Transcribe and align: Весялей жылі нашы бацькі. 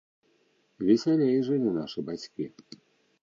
Весялей 0.87 1.37
жылі 1.49 1.69
нашы 1.77 1.99
бацькі. 2.07 2.45